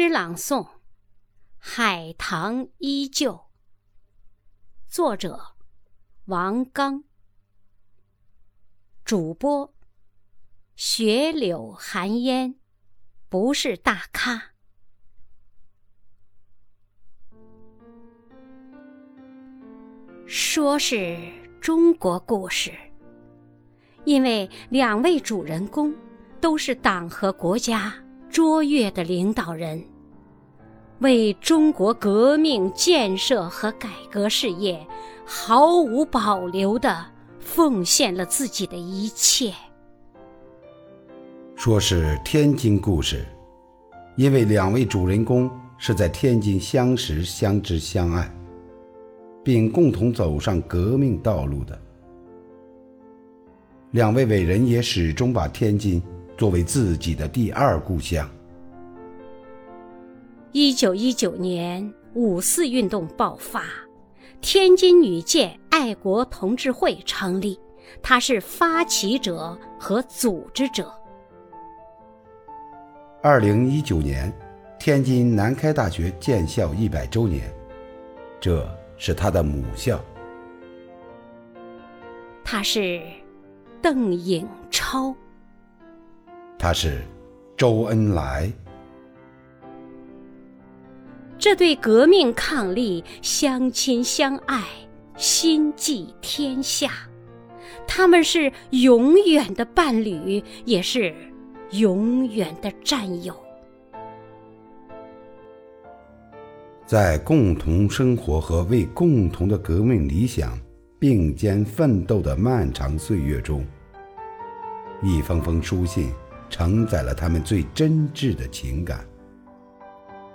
[0.00, 0.62] 诗朗诵
[1.58, 3.32] 《海棠依旧》，
[4.86, 5.56] 作者
[6.26, 7.02] 王刚，
[9.04, 9.74] 主播
[10.76, 12.54] 雪柳寒烟，
[13.28, 14.52] 不是大咖。
[20.28, 21.18] 说是
[21.60, 22.72] 中国故事，
[24.04, 25.92] 因为两位主人公
[26.40, 27.92] 都是党和国家。
[28.30, 29.82] 卓越的领导人，
[31.00, 34.86] 为中国革命建设和改革事业
[35.24, 37.04] 毫无保留的
[37.40, 39.52] 奉献了自己的一切。
[41.56, 43.24] 说是天津故事，
[44.16, 48.30] 因为两位主人公是在天津相识、相知、相爱，
[49.42, 51.80] 并共同走上革命道路的。
[53.92, 56.02] 两位伟人也始终把天津。
[56.38, 58.30] 作为自己的第二故乡。
[60.52, 63.64] 一九一九年五四运动爆发，
[64.40, 67.58] 天津女界爱国同志会成立，
[68.00, 70.94] 她是发起者和组织者。
[73.20, 74.32] 二零一九年，
[74.78, 77.52] 天津南开大学建校一百周年，
[78.40, 78.64] 这
[78.96, 80.00] 是她的母校。
[82.44, 83.02] 他是
[83.82, 85.12] 邓颖超。
[86.58, 87.00] 他是
[87.56, 88.52] 周恩来，
[91.38, 94.64] 这对革命伉俪相亲相爱，
[95.16, 96.90] 心系天下。
[97.86, 101.14] 他们是永远的伴侣，也是
[101.70, 103.32] 永远的战友。
[106.84, 110.58] 在共同生活和为共同的革命理想
[110.98, 113.64] 并肩奋斗的漫长岁月中，
[115.02, 116.10] 一封封书信。
[116.50, 119.06] 承载了他们最真挚的情感，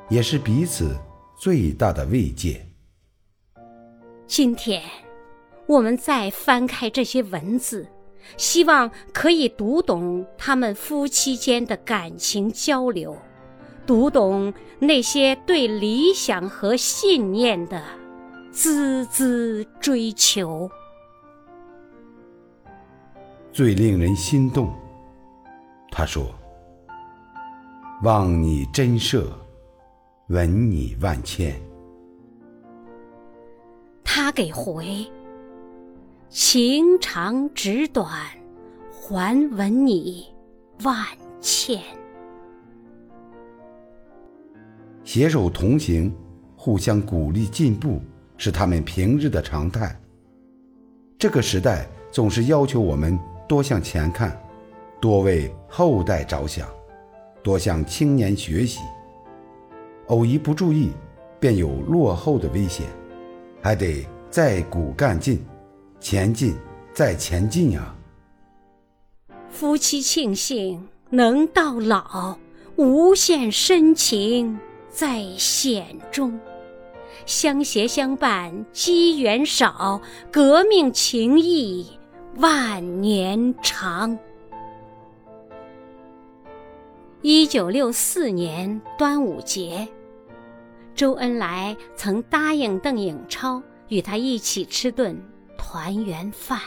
[0.09, 0.95] 也是彼此
[1.37, 2.65] 最大的慰藉。
[4.27, 4.81] 今天，
[5.65, 7.87] 我们再翻开这些文字，
[8.37, 13.17] 希望可以读懂他们夫妻间的感情交流，
[13.85, 17.83] 读懂那些对理想和信念的
[18.53, 20.69] 孜孜追求。
[23.51, 24.73] 最令人心动。
[25.95, 26.33] 他说
[28.01, 29.31] ：“望你真舍，
[30.29, 31.53] 闻你万千。”
[34.03, 35.05] 他给回
[36.29, 38.09] ：“情长纸短，
[38.91, 40.25] 还闻你
[40.83, 40.97] 万
[41.39, 41.79] 千。”
[45.05, 46.11] 携手同行，
[46.55, 48.01] 互相鼓励进步，
[48.35, 49.95] 是他们平日的常态。
[51.19, 53.17] 这个时代总是要求我们
[53.47, 54.35] 多向前看。
[55.03, 56.65] 多为后代着想，
[57.43, 58.79] 多向青年学习。
[60.07, 60.91] 偶一不注意，
[61.41, 62.87] 便有落后的危险，
[63.61, 65.45] 还得再鼓干劲，
[65.99, 66.55] 前进
[66.93, 67.93] 再前进呀！
[69.49, 72.37] 夫妻庆幸能到老，
[72.77, 74.57] 无限深情
[74.89, 76.39] 在险中，
[77.25, 79.99] 相携相伴机缘少，
[80.31, 81.85] 革命情谊
[82.37, 84.17] 万年长。
[87.25, 89.87] 一九六四年端午节，
[90.93, 95.17] 周恩来曾答应邓颖超与他一起吃顿
[95.57, 96.59] 团圆饭，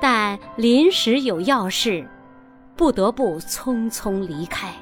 [0.00, 2.08] 但临时有要事，
[2.76, 4.72] 不得不匆匆离开。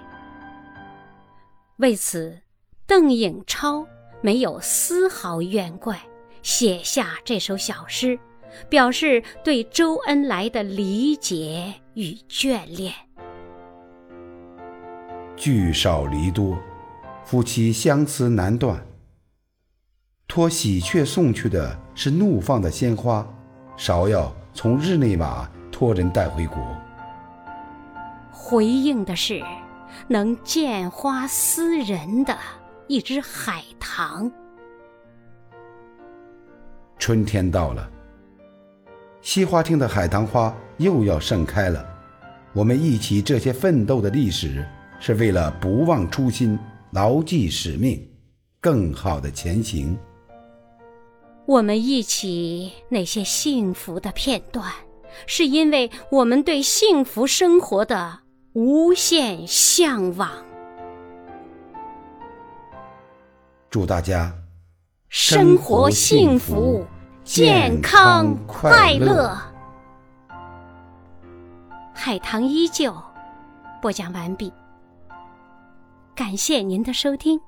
[1.76, 2.38] 为此，
[2.86, 3.86] 邓颖超
[4.20, 5.98] 没有丝毫怨怪，
[6.42, 8.18] 写下这首小诗，
[8.68, 12.92] 表示对周恩来的理解与眷恋。
[15.36, 16.56] 聚少离多，
[17.24, 18.80] 夫妻相思难断。
[20.28, 23.26] 托喜鹊送去的是怒放的鲜花，
[23.76, 26.56] 芍药从日内瓦托人带回国，
[28.30, 29.42] 回应的是
[30.08, 32.36] 能见花思人的
[32.86, 34.30] 一只海棠。
[36.96, 37.90] 春天到了，
[39.20, 41.84] 西花厅的海棠花又要盛开了。
[42.52, 44.64] 我们一起这些奋斗的历史。
[45.06, 46.58] 是为了不忘初心，
[46.92, 48.02] 牢记使命，
[48.58, 49.94] 更好的前行。
[51.44, 54.72] 我们一起那些幸福的片段，
[55.26, 58.20] 是因为我们对幸福生活的
[58.54, 60.30] 无限向往。
[63.68, 64.32] 祝大家
[65.10, 66.82] 生活幸福、
[67.24, 69.36] 健康、快乐。
[71.92, 72.96] 海棠依旧，
[73.82, 74.50] 播讲完毕。
[76.14, 77.40] 感谢您的收听。